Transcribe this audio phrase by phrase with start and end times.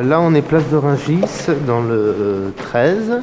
[0.00, 1.20] Là, on est place de Rungis,
[1.66, 3.22] dans le 13.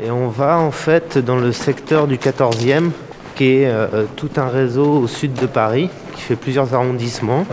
[0.00, 2.90] Et on va en fait dans le secteur du 14e,
[3.34, 7.46] qui est euh, tout un réseau au sud de Paris, qui fait plusieurs arrondissements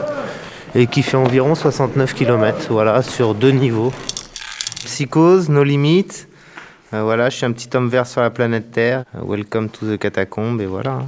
[0.76, 3.94] et qui fait environ 69 km, voilà, sur deux niveaux.
[4.86, 6.28] Psychose, nos limites.
[6.94, 9.04] Euh, voilà, je suis un petit homme vert sur la planète Terre.
[9.14, 11.00] Welcome to the catacombe, et voilà.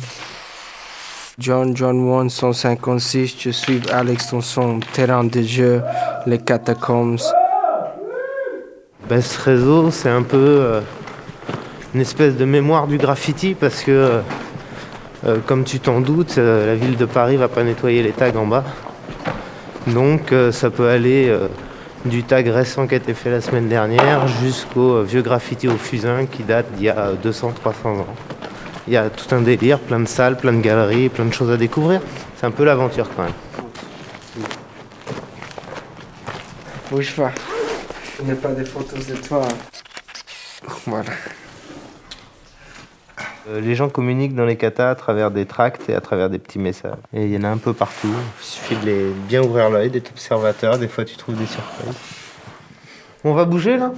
[1.39, 5.83] John John 1 156, je suis à l'extension terrain de jeu,
[6.25, 7.19] les catacombes.
[9.07, 10.81] Ben, ce réseau, c'est un peu euh,
[11.93, 14.21] une espèce de mémoire du graffiti parce que, euh,
[15.27, 18.47] euh, comme tu t'en doutes, la ville de Paris va pas nettoyer les tags en
[18.47, 18.63] bas.
[19.85, 21.31] Donc ça peut aller
[22.03, 26.25] du tag récent qui a été fait la semaine dernière jusqu'au vieux graffiti au fusain
[26.25, 27.51] qui date d'il y a 200-300
[27.89, 28.07] ans.
[28.87, 31.51] Il y a tout un délire, plein de salles, plein de galeries, plein de choses
[31.51, 32.01] à découvrir.
[32.37, 33.33] C'est un peu l'aventure quand même.
[36.89, 37.31] Bouge pas.
[38.17, 39.45] Je n'ai pas de photos de toi.
[40.85, 41.11] Voilà.
[43.49, 46.39] Euh, les gens communiquent dans les katas à travers des tracts et à travers des
[46.39, 46.97] petits messages.
[47.13, 48.13] Et il y en a un peu partout.
[48.39, 50.77] Il suffit de les bien ouvrir l'œil, d'être observateur.
[50.77, 51.93] Des fois, tu trouves des surprises.
[53.25, 53.91] On va bouger là?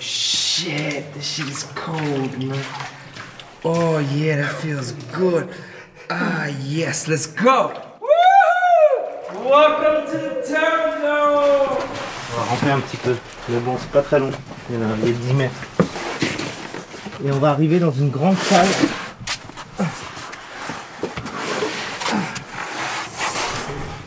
[0.00, 2.64] Shit, this shit is cold, man.
[3.64, 5.48] Oh yeah, that feels good.
[6.10, 7.72] Ah yes, let's go.
[8.00, 9.48] Woo!
[9.48, 11.78] Welcome to the terminal.
[12.30, 13.16] On va ramper un petit peu.
[13.48, 14.30] Mais bon, c'est pas très long.
[14.70, 15.54] Il y a 10 mètres.
[17.24, 18.66] Et on va arriver dans une grande salle.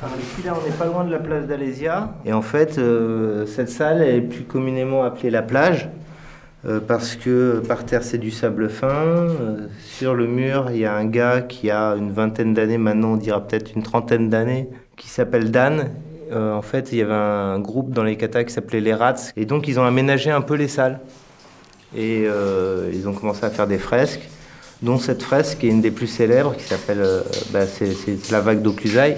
[0.01, 2.13] Alors ici, là, on n'est pas loin de la place d'Alésia.
[2.25, 5.89] Et en fait, euh, cette salle est plus communément appelée la plage.
[6.65, 8.87] euh, parce que par terre c'est du sable fin.
[8.87, 13.13] Euh, sur le mur, il y a un gars qui a une vingtaine d'années, maintenant
[13.13, 15.89] on dira peut-être une trentaine d'années, qui s'appelle Dan.
[16.31, 19.31] En fait, il y avait un groupe dans les katas qui s'appelait les Rats.
[19.35, 20.99] Et donc, ils ont aménagé un peu les salles.
[21.97, 22.27] Et
[22.93, 24.29] ils ont commencé à faire des fresques,
[24.83, 27.03] dont cette fresque est une des plus célèbres, qui s'appelle
[27.51, 29.17] bah, c'est, la vague d'Okusai.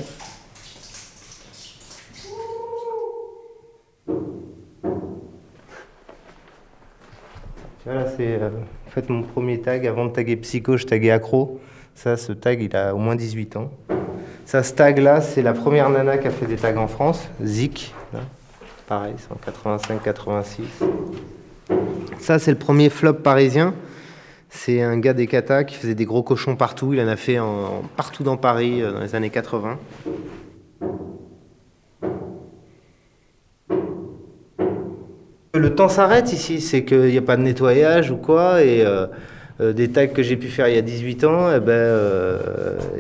[8.22, 8.50] C'est euh,
[8.88, 9.88] en fait mon premier tag.
[9.88, 11.60] Avant de taguer Psycho, je taguais Accro.
[11.96, 13.72] Ça, ce tag, il a au moins 18 ans.
[14.46, 17.94] Ça, ce tag-là, c'est la première nana qui a fait des tags en France, Zik.
[18.88, 20.62] Pareil, c'est en 85-86.
[22.20, 23.74] Ça, c'est le premier flop parisien.
[24.50, 26.94] C'est un gars des katas qui faisait des gros cochons partout.
[26.94, 27.38] Il en a fait
[27.96, 29.78] partout dans Paris euh, dans les années 80.
[35.54, 38.64] Le temps s'arrête ici, c'est qu'il n'y a pas de nettoyage ou quoi.
[38.64, 39.06] Et euh,
[39.60, 42.40] euh, des tags que j'ai pu faire il y a 18 ans, eh ben, euh,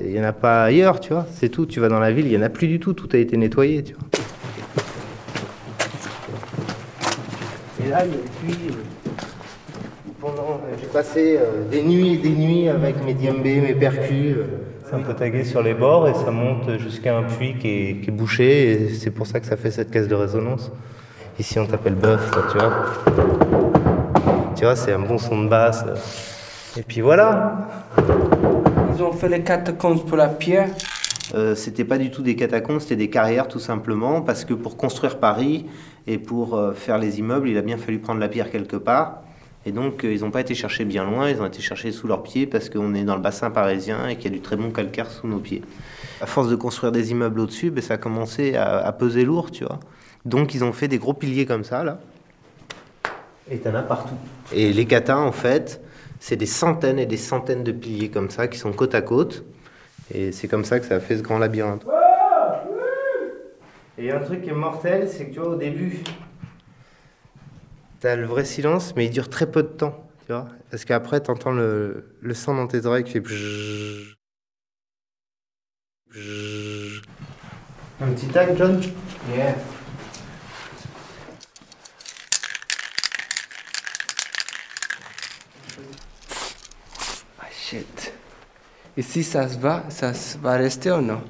[0.03, 1.25] il n'y en a pas ailleurs, tu vois.
[1.33, 1.65] C'est tout.
[1.65, 2.93] Tu vas dans la ville, il n'y en a plus du tout.
[2.93, 4.03] Tout a été nettoyé, tu vois.
[7.85, 8.57] Et là, depuis,
[10.19, 14.35] pendant, j'ai passé euh, des nuits et des nuits avec mes djembés, mes percus.
[14.37, 14.43] euh,
[14.85, 18.01] C'est un peu tagué sur les bords et ça monte jusqu'à un puits qui est,
[18.01, 18.71] qui est bouché.
[18.71, 20.69] Et c'est pour ça que ça fait cette caisse de résonance.
[21.39, 22.71] Ici, on t'appelle bœuf, tu vois.
[24.55, 25.83] Tu vois, c'est un bon son de basse.
[26.77, 27.67] Et puis voilà.
[28.95, 30.69] Ils ont fait les catacombes pour la pierre.
[31.33, 34.75] Euh, c'était pas du tout des catacombes, c'était des carrières tout simplement, parce que pour
[34.75, 35.65] construire Paris
[36.05, 39.21] et pour euh, faire les immeubles, il a bien fallu prendre la pierre quelque part.
[39.65, 42.07] Et donc, euh, ils n'ont pas été chercher bien loin, ils ont été chercher sous
[42.07, 44.57] leurs pieds parce qu'on est dans le bassin parisien et qu'il y a du très
[44.57, 45.61] bon calcaire sous nos pieds.
[46.21, 49.51] À force de construire des immeubles au-dessus, ben, ça a commencé à, à peser lourd,
[49.51, 49.79] tu vois.
[50.23, 51.99] Donc, ils ont fait des gros piliers comme ça, là.
[53.49, 54.15] Et t'en as partout.
[54.53, 55.81] Et les katas, en fait,
[56.19, 59.43] c'est des centaines et des centaines de piliers comme ça qui sont côte à côte.
[60.13, 61.85] Et c'est comme ça que ça a fait ce grand labyrinthe.
[63.97, 66.03] Et il y a un truc qui est mortel, c'est que tu vois, au début,
[67.99, 70.47] t'as le vrai silence, mais il dure très peu de temps, tu vois.
[70.69, 73.23] Parce qu'après, t'entends le, le son dans tes oreilles qui fait.
[76.13, 78.81] Un petit tag, John?
[79.33, 79.55] Yeah.
[87.39, 88.11] Ah shit.
[88.97, 91.23] Et si ça se va, ça se va rester ou non?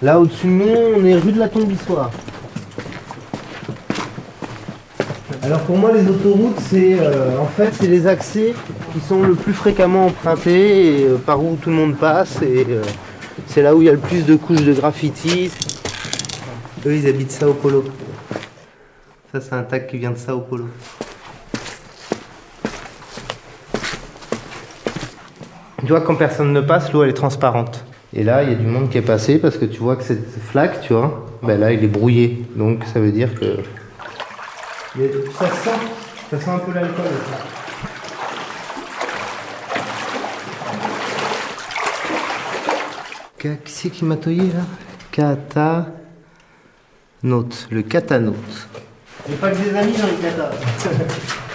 [0.00, 2.10] Là, au-dessus de nous, on est rue de la Tombissoire.
[5.42, 8.54] Alors pour moi, les autoroutes, c'est euh, en fait c'est les accès
[8.92, 12.42] qui sont le plus fréquemment empruntés euh, par où tout le monde passe.
[12.42, 12.82] Et euh,
[13.46, 15.50] C'est là où il y a le plus de couches de graffiti.
[16.86, 17.84] Eux, ils habitent Sao Paulo.
[19.32, 20.68] Ça, c'est un tag qui vient de Sao Paulo.
[25.80, 27.84] Tu vois, quand personne ne passe, l'eau elle est transparente.
[28.14, 30.02] Et là, il y a du monde qui est passé parce que tu vois que
[30.02, 32.46] cette flaque, tu vois, ben là, il est brouillé.
[32.56, 33.58] Donc, ça veut dire que.
[35.38, 35.70] Ça sent,
[36.30, 37.04] ça sent un peu l'alcool.
[43.38, 44.64] Qui c'est qui m'a toyé là?
[45.12, 45.86] Kata.
[47.22, 48.00] Note, le n'y a
[49.40, 50.50] pas que des amis dans le kata.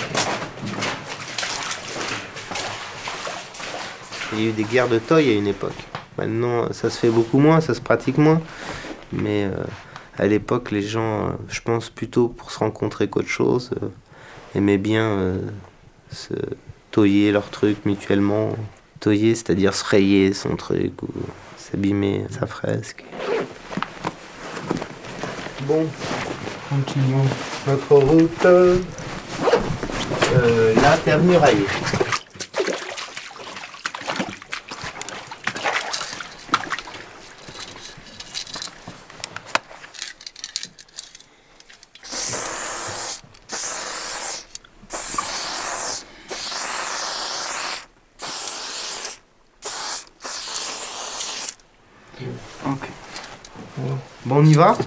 [4.34, 5.93] Il y a eu des guerres de toy à une époque.
[6.18, 8.42] Maintenant, ça se fait beaucoup moins, ça se pratique moins.
[9.12, 9.63] Mais euh,
[10.18, 13.88] à l'époque, les gens, euh, je pense plutôt pour se rencontrer qu'autre chose, euh,
[14.56, 15.38] aimaient bien euh,
[16.12, 16.33] se
[16.92, 18.56] toyer leurs trucs mutuellement.
[19.00, 21.10] Toyer, c'est-à-dire se rayer son truc ou
[21.57, 23.04] s'abîmer sa fresque.
[25.68, 25.86] Bon,
[26.69, 27.25] continuons
[27.68, 28.45] notre route.
[28.45, 28.77] Euh,
[30.81, 31.65] là, terre muraille.
[54.25, 54.78] Bon, on y va?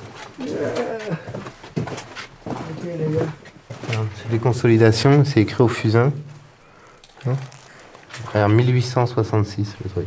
[4.17, 6.13] C'est des consolidations, c'est écrit au fusain.
[7.27, 7.35] Hein
[8.33, 10.07] Regarde, 1866 le truc.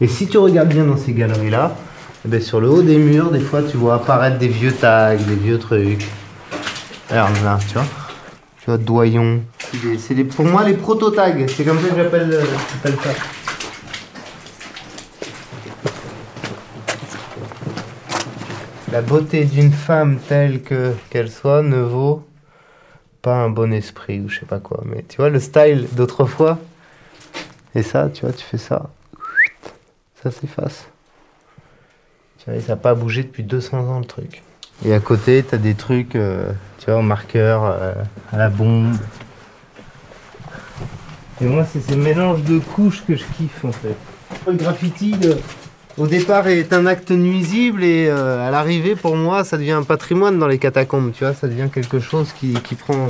[0.00, 1.76] Et si tu regardes bien dans ces galeries-là,
[2.24, 5.16] eh ben, sur le haut des murs, des fois tu vois apparaître des vieux tags,
[5.16, 6.06] des vieux trucs.
[7.08, 7.84] Regarde là, tu vois.
[8.60, 9.42] Tu vois, doyon.
[9.98, 13.10] C'est pour moi les proto-tags, c'est comme ça que j'appelle euh, j'appelle ça.
[18.92, 22.24] La beauté d'une femme telle que qu'elle soit ne vaut
[23.20, 24.82] pas un bon esprit ou je sais pas quoi.
[24.86, 26.58] Mais tu vois le style d'autrefois.
[27.74, 28.88] Et ça, tu vois, tu fais ça.
[30.22, 30.88] Ça s'efface.
[32.38, 34.42] Tu vois, ça n'a pas bougé depuis 200 ans le truc.
[34.84, 37.92] Et à côté, tu as des trucs, euh, tu vois, au marqueur, euh,
[38.32, 38.96] à la bombe.
[41.40, 43.94] Et moi, c'est ces mélanges de couches que je kiffe en fait.
[44.46, 45.36] Le graffiti, de-
[45.98, 49.82] au départ, est un acte nuisible et euh, à l'arrivée, pour moi, ça devient un
[49.82, 51.12] patrimoine dans les catacombes.
[51.12, 53.08] Tu vois, ça devient quelque chose qui, qui prend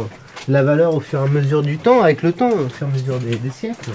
[0.48, 2.90] la valeur au fur et à mesure du temps, avec le temps, au fur et
[2.90, 3.90] à mesure des, des siècles.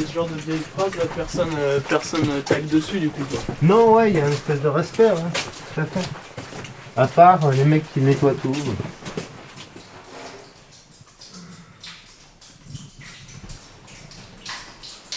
[0.00, 2.22] Et ce genre de vieille phrase, là, personne, euh, personne
[2.70, 3.22] dessus du coup.
[3.30, 3.40] Quoi.
[3.62, 5.10] Non, ouais, il y a une espèce de respect,
[5.74, 6.08] tout à fait.
[6.96, 8.54] À part euh, les mecs qui nettoient tout.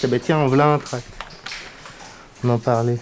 [0.01, 1.18] Eh ben tiens, en voilà un tract.
[2.43, 2.97] On en parlait.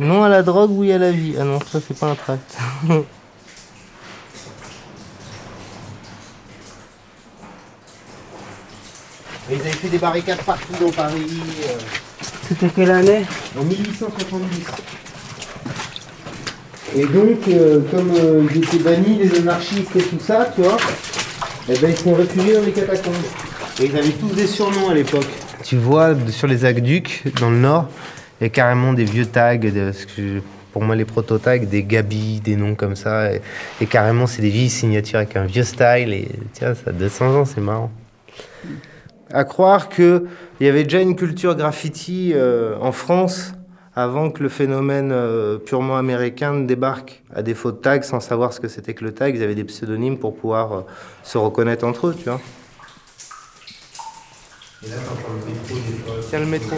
[0.00, 1.34] Non à la drogue, oui à la vie.
[1.38, 2.56] Ah non, ça c'est pas un tract.
[9.50, 11.26] Ils avaient fait des barricades partout dans Paris.
[11.68, 11.78] euh,
[12.48, 13.26] C'était quelle année?
[13.58, 14.66] En 1870.
[16.96, 20.76] Et donc, euh, comme euh, ils étaient bannis, les anarchistes et tout ça, tu vois,
[21.68, 23.14] eh ben, ils sont réfugiés dans les catacombes.
[23.80, 25.26] Et ils avaient tous des surnoms à l'époque.
[25.64, 27.88] Tu vois, sur les aqueducs, dans le nord,
[28.38, 29.58] il y a carrément des vieux tags,
[30.74, 33.30] pour moi les proto-tags, des Gabi, des noms comme ça.
[33.32, 36.12] Et, carrément, c'est des vieilles signatures avec un vieux style.
[36.12, 37.90] Et tiens, ça a 200 ans, c'est marrant.
[39.32, 40.24] À croire qu'il
[40.60, 43.54] y avait déjà une culture graffiti euh, en France
[43.96, 47.22] avant que le phénomène euh, purement américain ne débarque.
[47.34, 49.64] À défaut de tag, sans savoir ce que c'était que le tag, ils avaient des
[49.64, 50.80] pseudonymes pour pouvoir euh,
[51.22, 52.40] se reconnaître entre eux, tu vois.
[56.28, 56.76] Tiens le métro.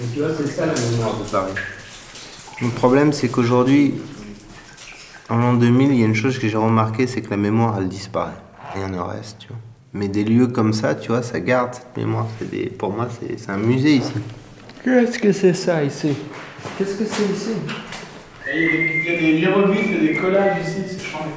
[0.00, 1.52] Et tu vois, c'est ça la mémoire de Paris.
[2.60, 3.94] Le problème, c'est qu'aujourd'hui,
[5.28, 7.76] en l'an 2000, il y a une chose que j'ai remarqué, c'est que la mémoire,
[7.78, 8.32] elle disparaît.
[8.74, 9.56] Rien ne reste, tu vois.
[9.94, 12.26] Mais des lieux comme ça, tu vois, ça garde cette mémoire.
[12.38, 14.12] C'est des- Pour moi, c'est c'est un musée ici.
[14.82, 16.14] Qu'est-ce que c'est ça ici?
[16.78, 17.50] Qu'est-ce que c'est ici?
[18.54, 21.30] Il y, a des- il y a des hiéroglyphes et des collages ici, c'est changé.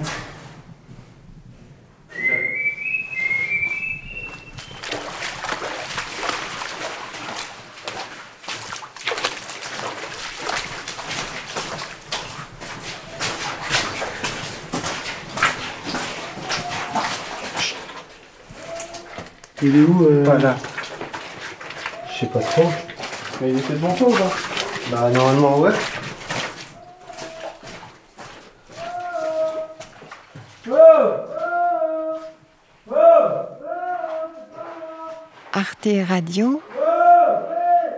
[19.62, 20.24] Il est où euh...
[20.25, 20.57] Voilà.
[22.13, 22.69] Je sais pas trop.
[23.41, 24.31] Mais il était devant toi ou pas?
[24.91, 25.72] Bah, normalement, ouais.
[35.67, 36.62] Arte Radio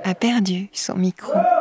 [0.06, 1.57] a perdu son micro.